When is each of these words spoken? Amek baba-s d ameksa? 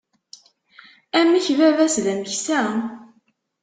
Amek 1.19 1.47
baba-s 1.59 1.95
d 2.05 2.05
ameksa? 2.13 2.59